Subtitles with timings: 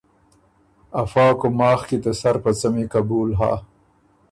[1.01, 3.53] افا کُوماخ کی ته سر په څمی قبول هۀ